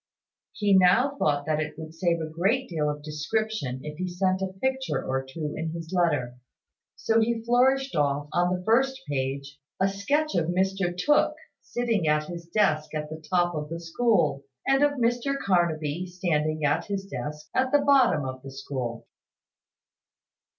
He 0.53 0.75
now 0.75 1.15
thought 1.19 1.45
that 1.45 1.59
it 1.59 1.77
would 1.77 1.93
save 1.93 2.21
a 2.21 2.25
great 2.31 2.67
deal 2.67 2.89
of 2.89 3.03
description 3.03 3.81
if 3.83 3.99
he 3.99 4.07
sent 4.07 4.41
a 4.41 4.51
picture 4.59 4.99
or 5.05 5.23
two 5.23 5.53
in 5.55 5.73
his 5.73 5.93
letter: 5.93 6.39
so 6.95 7.19
he 7.19 7.43
flourished 7.43 7.95
off, 7.95 8.27
on 8.33 8.51
the 8.51 8.63
first 8.63 8.99
page, 9.07 9.59
a 9.79 9.87
sketch 9.87 10.33
of 10.33 10.47
Mr 10.47 10.97
Tooke 10.97 11.35
sitting 11.61 12.07
at 12.07 12.23
his 12.25 12.47
desk 12.47 12.95
at 12.95 13.11
the 13.11 13.23
top 13.29 13.53
of 13.53 13.69
the 13.69 13.79
school, 13.79 14.43
and 14.65 14.83
of 14.83 14.93
Mr 14.93 15.37
Carnaby 15.37 16.07
standing 16.07 16.65
at 16.65 16.85
his 16.85 17.05
desk 17.05 17.47
at 17.53 17.71
the 17.71 17.83
bottom 17.85 18.25
of 18.25 18.41
the 18.41 18.49
school. 18.49 19.05